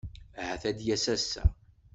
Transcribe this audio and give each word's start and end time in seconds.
Ahat 0.41 0.63
ad 0.69 0.75
d-yas 0.77 1.05
ass-a. 1.15 1.43